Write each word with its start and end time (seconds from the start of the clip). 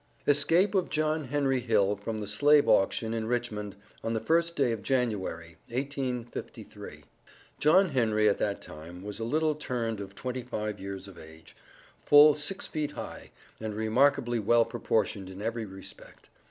ESCAPE 0.25 0.73
OF 0.73 0.89
JOHN 0.89 1.25
HENRY 1.25 1.59
HILL 1.59 1.95
FROM 1.95 2.17
THE 2.17 2.25
SLAVE 2.27 2.67
AUCTION 2.67 3.13
IN 3.13 3.27
RICHMOND, 3.27 3.75
ON 4.03 4.13
THE 4.13 4.19
FIRST 4.19 4.55
DAY 4.55 4.71
OF 4.71 4.81
JANUARY, 4.81 5.57
1853. 5.69 7.03
JOHN 7.59 7.89
HENRY 7.89 8.27
at 8.27 8.39
that 8.39 8.63
time, 8.63 9.03
was 9.03 9.19
a 9.19 9.23
little 9.23 9.53
turned 9.53 9.99
of 9.99 10.15
twenty 10.15 10.41
five 10.41 10.79
years 10.79 11.07
of 11.07 11.19
age, 11.19 11.55
full 12.03 12.33
six 12.33 12.65
feet 12.65 12.93
high, 12.93 13.29
and 13.59 13.75
remarkably 13.75 14.39
well 14.39 14.65
proportioned 14.65 15.29
in 15.29 15.39
every 15.39 15.67
respect. 15.67 16.29